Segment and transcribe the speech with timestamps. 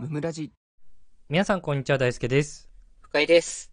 [0.00, 0.50] ムムラジ
[1.28, 1.98] 皆さん、こんにちは。
[1.98, 2.70] 大輔です。
[3.02, 3.70] 深井です。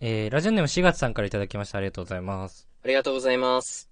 [0.00, 1.78] えー、ラジオネーム4月さんからいただきました。
[1.78, 2.68] ありがとうございます。
[2.84, 3.88] ありがとうございます。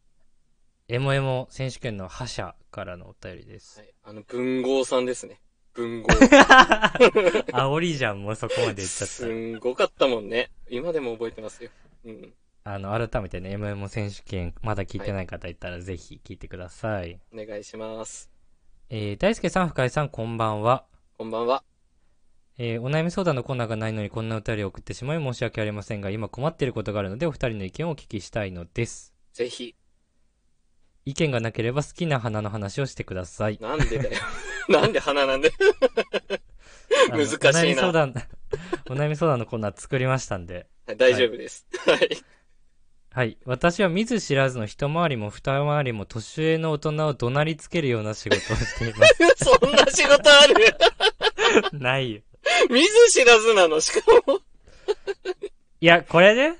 [0.88, 3.84] エモエモ選手権の覇者からのお便りですは。
[3.84, 5.40] い、あの、文豪さんですね。
[5.74, 6.08] 文豪。
[6.08, 10.50] 煽りじゃん、もうそこまで言っちゃっすんごかったもんね。
[10.68, 11.70] 今でも覚えてますよ。
[12.04, 12.34] うん。
[12.64, 12.74] た。
[12.74, 17.20] あの、改めてね、エモエモ選手権、まだ聞いてない方いたらぜひ聞いてください。
[17.32, 18.28] お願いします。
[18.90, 20.84] えー、大輔さん、深井さん、こんばんは。
[21.18, 21.64] こんばんは。
[22.58, 29.12] えー、お悩み相談のコーナーがないのにこんなお便りを送ってしまい申し訳ありませんが、今困っていることがあるので、お二人の意見をお聞きしたいのです。
[29.32, 29.74] ぜひ。
[31.06, 33.58] 意見がなければ好きな花の話をしてください。
[33.60, 34.10] なんでだよ。
[34.70, 35.50] なんで花なんで？
[37.10, 38.14] あの難しいなお悩み相談、
[38.88, 40.68] お悩み相談のコーナー作りましたんで。
[40.96, 41.66] 大丈夫です。
[41.84, 42.10] はい。
[43.18, 43.36] はい。
[43.46, 49.16] 私は見ず知らずの一回りも二回りも年上の大人を怒鳴りつけるような仕事をしています。
[49.44, 50.54] そんな仕事ある？
[51.76, 52.20] ないよ。
[52.70, 54.38] 見ず知らずなの、しかも。
[55.80, 56.58] いや、これね、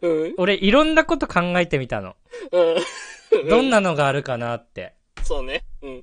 [0.00, 0.34] うん。
[0.38, 2.16] 俺いろんなこと考えてみたの。
[2.52, 3.48] うん。
[3.50, 4.94] どんなのがあるかなって。
[5.24, 5.66] そうね。
[5.82, 6.02] うん。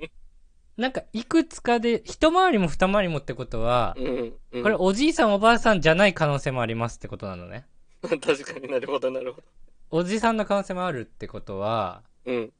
[0.78, 4.34] なんか、いくつかで、一回りも二回りもってことは、うん。
[4.52, 4.62] うん。
[4.62, 7.66] これおじいさんおばあさんじゃない可能性もありますってことなのね。
[8.06, 9.65] 確かになるほど、なるほど。
[9.98, 12.54] おじさんの可能性もあるってことは、うん。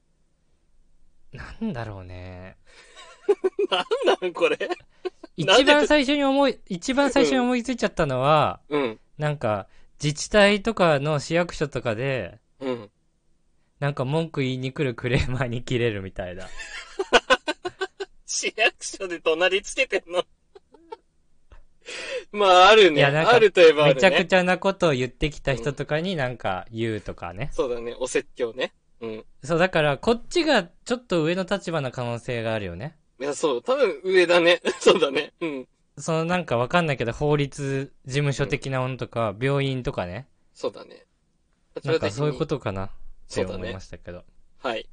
[1.34, 2.56] なんだろうね。
[3.70, 4.58] なんなんこれ？
[5.36, 9.00] 一で番最初に思い、一番最初に思いついちゃったのは、うん。
[9.18, 9.68] なんか、
[10.02, 12.90] 自治体とかの市役所とかで、うん。
[13.82, 16.48] なんか文句言いに来るクレーマーに切れるみたいな。
[18.26, 20.24] 市役所で怒鳴りつけてんの？
[22.32, 23.00] まあ、あるね。
[23.00, 23.96] いやなんかあるといえばあるね。
[23.96, 27.50] めちゃくちゃなことを言ってきた人とかになんか言うとかね。
[27.54, 27.96] そうだね。
[28.00, 28.74] お説教ね。
[29.02, 29.26] うん。
[29.44, 32.98] そう、だから、こっちがちょっと上の立場な可能性があるよね。
[33.20, 33.62] いや、そう。
[33.62, 34.62] 多分上だね。
[34.80, 35.34] そうだね。
[35.42, 35.68] うん。
[35.98, 40.28] そのなんかわかんないけど、法律事務所的なものとか、病院とかね。
[40.54, 41.06] そうだね。
[41.84, 42.90] なんかそういうことかなっ
[43.30, 44.24] て思いましたけど。
[44.60, 44.88] はい。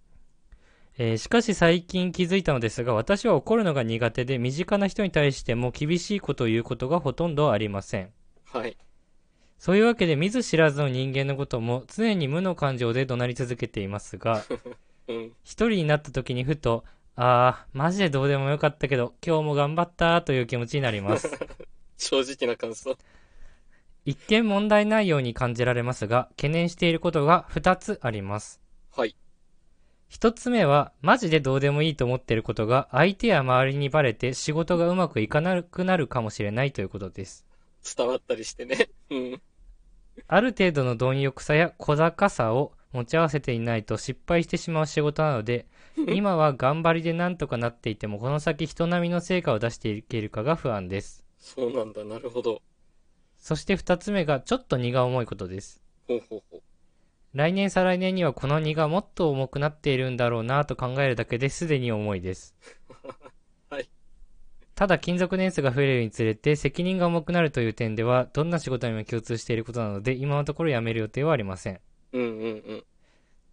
[0.99, 8.11] えーしかし最近気づいたのですが、私は怒るのが苦手で、身近な人に対しても厳しいことを言うことがほとんどありません。
[8.53, 8.77] はい。
[9.59, 14.45] そういうわけで見ず知らずの人間のことも常に無の感情で怒鳴り続けていますが、
[15.09, 15.33] うん。
[15.45, 16.85] 一人になった時にふと、
[17.17, 21.31] あー、マジでどうでもよかったけど、今日も頑張ったという気持ちになります。
[21.97, 22.99] 正直な感想。
[24.05, 28.61] 一見問題ないように感じられますが、懸念していることが二つあります。
[28.91, 29.17] はい。
[30.13, 37.47] 一つ目は、マジでどうでもいいと思っていることが、相手や周りにバレて仕事がうまくいかなくなるかもしれないということです。
[37.97, 38.91] 伝わったりしてね。
[39.09, 39.43] うん。
[40.29, 45.65] ある程度の貪欲さや小高さを持ち合わせていないと失敗してしまう仕事なので、
[46.15, 51.25] 今は頑張りでなんとかなっていても、この先人並みの成果を出していけるかが不安です。
[51.39, 52.05] そうなんだ。
[52.05, 52.61] なるほど。
[53.39, 55.83] そして二つ目が、ちょっと荷が重いことです。
[56.07, 56.63] ほうほうほう。
[57.35, 62.55] 来年再来年にはこの荷がもっと重くなっているんだろうなと考えるだけですでに重いです。
[63.71, 63.89] はい。
[64.75, 71.81] ただ勤続年数が増えるにつれて責任が重くなるという点ではどんな仕事にも共通していることなので今のところ辞める予定はありません。
[72.13, 72.85] うんうんうん。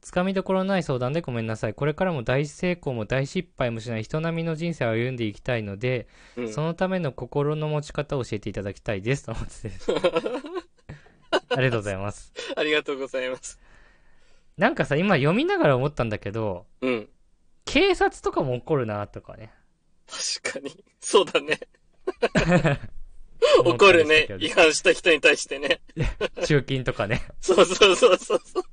[0.02, 1.74] つかみどころのない相談でごめんなさい。
[1.74, 6.54] これからも大成功も大失敗もしない人並みの人生を歩んでいきたいので、うん。
[6.54, 9.26] そのための心の持ち方を教えていただきたいです。
[9.26, 9.92] と思ってです。
[11.50, 12.34] ありがとうございます。
[12.56, 13.60] ありがとうございます。
[14.60, 17.10] なんかさ、今読みながら思ったんだけど、うん。
[17.64, 19.54] 警察とかも怒るなとかね。
[20.42, 20.84] 確かに。
[21.00, 21.60] そうだね。
[23.64, 25.80] 怒るね違反した人に対してね。
[26.46, 27.24] 中金とかね。
[27.40, 28.64] そうそうそうそうそう。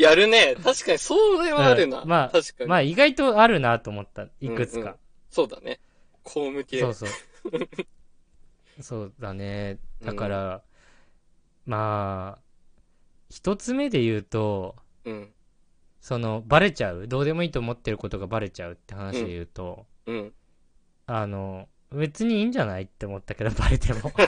[0.00, 0.54] やるね。
[0.62, 2.02] 確かに、それはあるな。
[2.02, 2.70] うんまあ確かに。
[2.70, 4.28] まあ意外とあるなと思った。
[4.40, 4.96] いくつうんうんか。
[5.30, 5.80] そうだね。
[6.22, 6.78] 公務系。
[6.78, 7.08] そうそう。
[8.80, 9.78] そうだね。
[10.04, 10.62] だから、
[11.66, 12.42] まあ、
[13.28, 14.76] 一つ目で言うと、
[15.08, 15.32] うん。
[16.00, 17.08] その、バレちゃう？
[17.08, 20.32] どうでもいいと思ってることがバレちゃうって話で言うと、うん。
[21.06, 24.12] あの、別にいいんじゃないって思ったけど、バレても。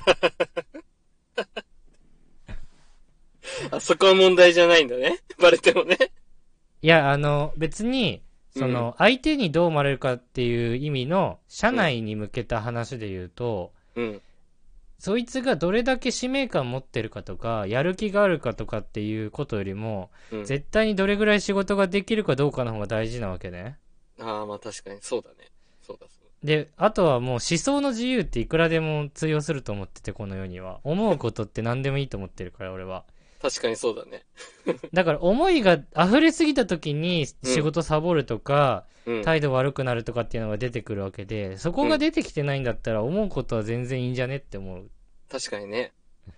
[3.70, 5.18] あそこは問題じゃないんだね。
[5.38, 5.98] バレてもね。
[6.82, 8.22] いや、あの、別に、
[8.56, 14.22] その、相手にどう思われるかっていう意味の、社内に向けた話で言うと、うん。
[15.00, 20.44] そいつがどれだけ使命感持ってるかとか、やる気があるかとかっていうことよりも、うん。
[20.44, 23.78] 絶対にどれぐらい仕事ができるかどうかの方が大事なわけね。
[24.20, 25.36] ああ、まあ確かに、そうだね。
[25.80, 30.80] そうだ、そうで、あとはもう思想の自由っていくらでも通用すると思ってて、この世には。
[30.84, 33.04] 思うことって何でもいいと思ってるから、俺は。
[33.40, 34.24] 確かにそうだね。
[34.92, 39.22] だから思いが溢れすぎた時に仕事サボるとか、うん。
[39.22, 44.90] 態度悪くなるとかっていうのが出てくるわけで、そこが出てきてないんだったら思うことは全然いいんじゃねって思う。
[45.30, 45.92] 確かにね。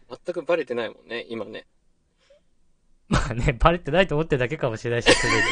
[0.08, 1.66] 全くバレてないもんね、今ね。
[3.08, 5.43] まあね、バレてないと思ってるだけかもしれないし、すでに。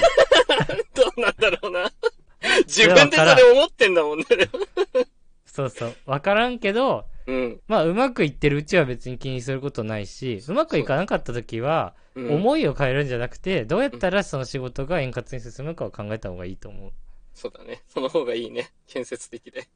[0.94, 1.92] どうなんだろうな。
[2.64, 4.26] 自分でそれ思ってんだもんね。
[5.44, 5.96] そうそう。
[6.06, 7.60] わからんけど、うん。
[7.68, 16.92] まあうまくいってるうちは別に気にすることないし、うまくいかなかった時は、うん、思いを変えるんじゃなくて、どうやったらその仕事が円滑に進むかを考えた方がいいと思う。
[17.34, 17.82] そうだね。
[17.86, 18.72] その方がいいね。
[18.88, 19.68] 建設的で。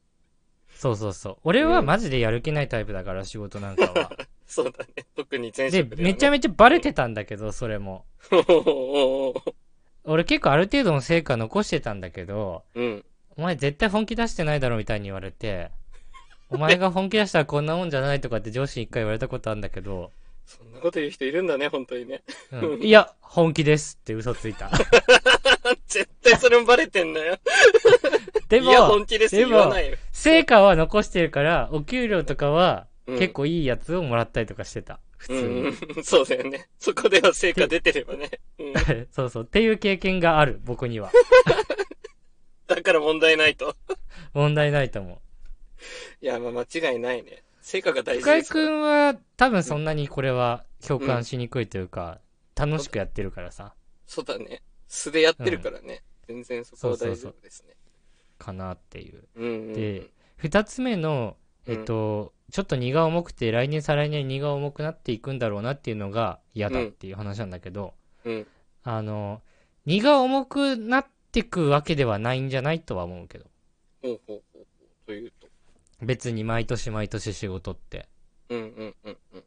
[0.75, 1.37] そうそうそう。
[1.45, 4.11] 俺はマジでやる気ないタイプだから、仕事なんかは。
[4.45, 5.05] そうだね。
[5.15, 8.05] 特に前で、職で、めちゃめめちゃバレてたんだけど、それも。
[10.03, 13.05] 俺結構ある程度の成果残してたんだけど、うん。
[13.37, 15.71] お前絶対本気出してないだろみたいに言われて、
[16.49, 20.11] お前が本気出したらこんなもんじゃないとかって上司に一回言われたことあるんだけど、
[20.45, 22.21] そんなこと言う人いるんだね、本当にね。
[22.51, 24.69] うん、いや、本気ですって嘘ついた。
[25.87, 27.37] 絶対それもバレてんだよ。
[28.47, 29.97] でいや、も本、気ですでも言わないよ。
[30.11, 34.99] 成果は残してるから、お給料とかはうん結構いいやつをもらったりとかしてた。
[35.17, 35.61] 普通に。
[35.97, 36.67] うん、そうだよね。
[36.79, 38.31] そこでは成果出てればね。
[38.59, 38.73] うん、
[39.11, 39.43] そうそう。
[39.43, 41.11] っていう経験がある、僕には。
[42.67, 43.75] だから問題ないと。
[44.33, 45.17] 問題ないと思う。
[46.21, 47.43] いや、まあ間違いないね。
[47.61, 48.65] 成果が大事深井くですから。
[48.67, 52.21] んは多分そんなにこれは共感しにくいというか、
[52.55, 53.75] 楽しくやってるからさ、
[54.05, 54.61] そうだね。
[54.87, 56.03] 素でやってるからね。
[56.27, 57.75] 全然そこは大丈夫ですね。
[58.37, 59.27] かなっていう。
[59.35, 59.73] うんうんうん。
[59.73, 67.93] で二つ目の、えっと、ちょっと荷が重くて、来年再来年荷が重くなっていくんだろうなっていうのが嫌だっていう話なんだけど、
[68.25, 68.47] うん。
[68.83, 69.41] あの、
[69.85, 73.45] 荷が重くなってくわけではないんじゃないとは思うけど。
[74.01, 74.65] ほうほうほうほう。
[75.07, 75.44] というと？
[76.01, 78.07] 別に毎年毎年仕事って。
[78.49, 79.43] うんうんうんうん。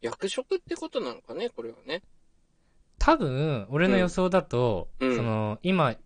[0.00, 2.02] 役職ってことなのかね、これはね。
[2.98, 5.96] 多分、俺の予想だと、うんその、今、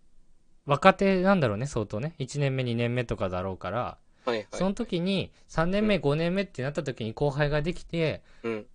[0.65, 2.15] 若手なんだろうね、相当ね。
[2.19, 4.47] 1年目、2年目とかだろうから、はいはい。
[4.51, 8.67] その時に、3年目、5年目ってなった時に後輩ができて、うん。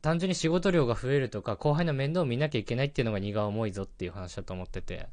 [0.00, 5.08] 単純に仕事量が増えるとか、後輩の面倒を見なきゃいけないっていうのが荷が重いぞっていう話だと思ってて。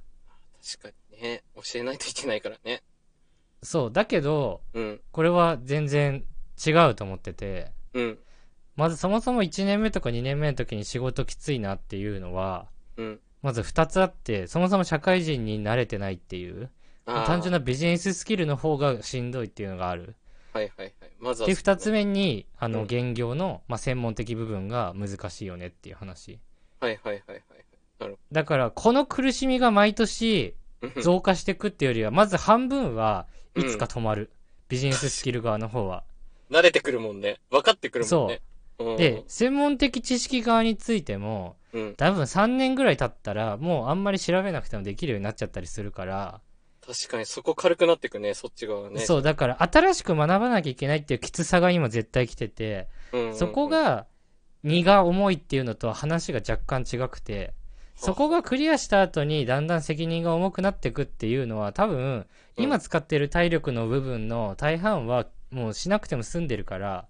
[0.77, 1.43] 確かにね。
[1.55, 2.83] 教えないといけないからね。
[3.63, 5.01] そう、だけど、うん。
[5.11, 6.23] これは全然
[6.65, 8.19] 違うと思ってて、うん。
[8.75, 12.67] まずそもそも1年目とか2年目の時に仕事きついなっていうのは、
[12.97, 13.19] うん。
[13.41, 16.69] まず2つあって、そもそも社会人に慣れてないっていう、
[17.05, 20.15] 単純なビジネススキルの方がしんどいっていうのがある。
[20.53, 21.11] はいはいはい。
[21.19, 26.39] まずはね2つ目に、あの、うん現業の、まあ、専門的部分が難しいよねっていう話。
[26.79, 27.43] はいはいはいはい。
[27.99, 30.55] なるだから、この苦しみが毎年。
[31.01, 33.27] 増加していくっていうよりは、まず半分は
[33.57, 34.29] いつか止まる。
[34.69, 36.03] ビジネススキル側の方は。
[36.51, 37.39] 慣れてくるもんね。
[37.49, 38.41] 分かってくるもんね。
[38.79, 41.95] うん、で、専門的知識側についても、うん。
[41.95, 46.41] 多分3年ぐらい経ったら、もうあんまり調べなくてもできるようになっちゃったりするから、
[46.87, 49.01] 確かにそこ軽くなってくね、そっち側はね。
[49.01, 53.35] そう、だから新しく学ばなきゃいけないっていうきつさが今絶対来てて、うんうんうん。
[53.35, 54.05] そこが、
[54.63, 57.53] 荷が重いっていうのとは話が若干違くて、
[57.97, 62.25] そこがクリアした後にだんだん責任が重くなっていくっていうのは多分、うん
[62.59, 67.07] 今使ってる体力の部分の大半はもうしなくても済んでるから、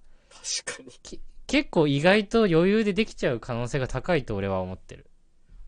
[0.66, 1.22] 確かに。
[1.48, 5.06] 結構意外と余裕でできちゃう可能性が高いと俺は思ってる。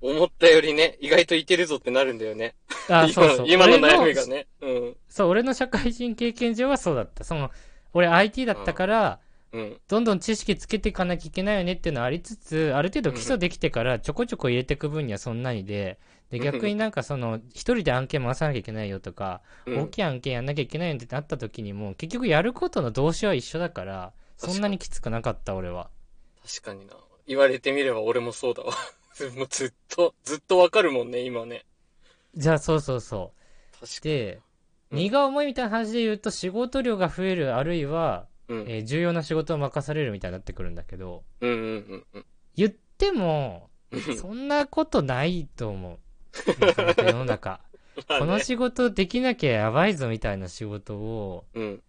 [0.02, 2.56] 思ったよりね、意外といけるぞってなるんだよね。
[2.90, 3.46] あ、 今そうそう。
[3.48, 4.48] 今の悩み俺がね。
[4.62, 4.98] うん。
[5.08, 7.24] そう、俺の社会人経験上はそうだった。
[7.24, 7.52] その、
[7.94, 9.20] 俺 IT だったから、
[9.52, 9.78] うん。
[9.88, 25.90] どんどん知識つけていかなきゃいけないよねっていうのはありつつ、ある程度基礎できてからちょこちょこ入れていく分にはそんなにで、で、うん逆になんかその、一人で案件回さなきゃいけないよとか、うん大きい案件やんなきゃいけないよってなった時にも、結局やることの動詞は一緒だから、そんなにきつくなかった俺は。
[26.48, 26.94] 確かにな。
[27.28, 28.74] 言われてみれば俺もそうだわ。
[29.36, 31.66] もうずっと、ずっとわかるもんね、今ね。
[32.36, 33.80] じゃあそうそうそう。
[33.86, 34.50] 確かで、うん
[34.92, 38.30] 荷が重いみたいな話で言うと仕事量が増える、あるいは、に。
[38.50, 38.60] うん。
[38.68, 42.26] えー重要な仕事を任されるみたいになってくるんだけど、うんうんうんうん。
[42.56, 46.00] 言っても、うんそんなことないと思う。
[47.02, 47.62] 世の中。
[47.96, 51.84] まあねこの仕事できなきゃやばいぞみたいな仕事を、うん。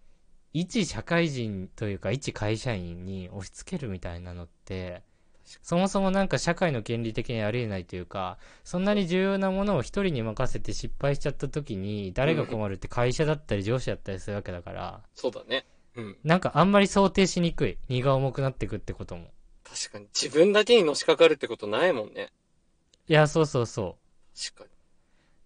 [0.53, 5.03] 一社会人というか一会社員に押し付けるみたいなのって、
[5.63, 15.67] そもそもなんか社会の権利的にありえないというか、そんなに重要なものを一人に任せて失敗しちゃった時に、誰が困るって会社だったり上司だったりするわけだから、そうだね。
[16.01, 16.17] うん。
[16.25, 17.79] なんかあんまり想定しにくい。
[17.89, 19.29] 荷が重くなってくってことも。
[19.65, 20.07] 確かに。
[20.15, 22.31] 自分だけにのしかかるってことないもんね。
[23.09, 23.97] いや、そうそうそ
[24.35, 24.39] う。
[24.39, 24.71] 確か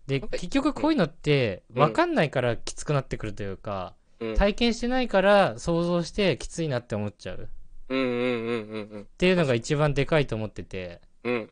[0.06, 4.28] で、なんか結局こういうのって、うんわかんないからきつくなってくるというか、に。
[4.28, 4.36] うん。
[4.36, 7.48] 体験してないから想像してきついなって思っちゃう。
[7.88, 9.02] うんうんうんうんうん。
[9.02, 11.50] っていうのが一番でかいと思ってて、うん。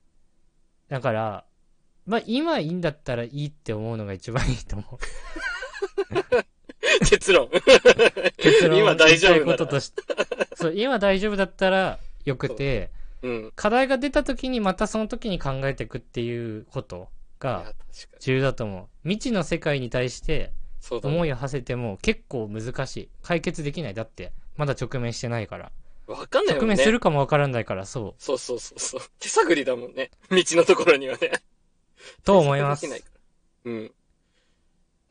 [0.89, 1.45] だから、
[2.07, 4.99] まあ今いいんだったらいいって思うのが一番いいと思う。
[7.13, 7.51] 結論。
[8.39, 10.03] 結論今大丈夫こととして。
[10.55, 12.91] そう、今大丈夫だったらよくて、
[13.21, 13.53] うん。
[13.55, 17.75] 課題が出た時にまたその時に考えていくっていうことが。
[18.21, 18.87] 重要だと思う。
[19.03, 20.53] 未知の世界に対して。
[20.91, 23.09] 思いを馳せても結構難しい。
[23.23, 23.95] 解決できない。
[23.95, 25.71] だって、まだ直面してないから。
[26.07, 26.75] わかんないもんね。
[26.75, 28.23] 直面するかもわからないから、そう。
[28.23, 29.01] そうそうそうそう。
[29.21, 30.11] 手探りだもんね。
[30.31, 31.31] 道のところにはね。
[32.25, 32.87] と思います
[33.65, 33.93] うん。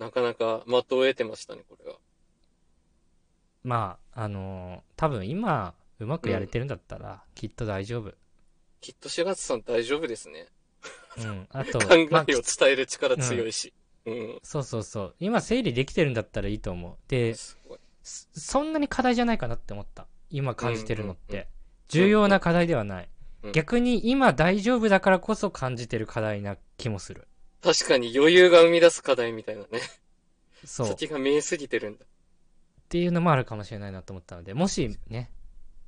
[0.02, 2.00] なかなか的を得てましたね、これは。
[3.64, 8.12] まあ、あのー多分今、うまくやれてるんだったら、きっと大丈夫。
[8.80, 10.48] きっと4月さん大丈夫ですね。
[11.20, 11.48] うん。
[11.52, 13.76] あと、 考えをまあ伝える力強いし。
[14.06, 14.40] うん。
[14.42, 15.16] そうそうそう。
[15.20, 16.98] 今整理できてるんだったらいいと思う。
[17.08, 17.80] で、すごい。
[18.02, 20.08] そそんなに課題じゃないかなって思った。
[20.32, 21.48] 今感じてるのっうんうんうて。
[21.90, 23.06] 重要な課題ではない。
[23.44, 27.28] うん逆に今大丈夫だからこそ感じてる課題な気もする。
[27.64, 29.68] 確かに余裕が生み出す課題みたいなね。
[30.66, 30.88] そう。
[30.88, 32.06] っ先が見えすぎてるんだ。
[32.90, 35.32] ていうのもあるかもしれないなと思ったので、もしね、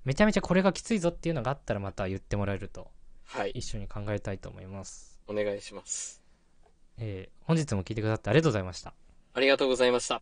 [0.05, 2.91] めちゃめちゃこれがきついぞっていうのがあったらまた言ってもらえると
[3.25, 3.51] はい。
[3.51, 5.19] 一緒に考えたいと思います。
[5.27, 6.21] お願いします。
[6.97, 8.93] えー本日も聞いてくださってありがとうございました。
[9.33, 10.21] ありがとうございました。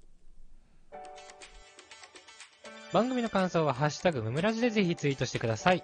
[2.92, 5.84] 番組の感想はハッシュタグムムラジでぜひツイートしてください。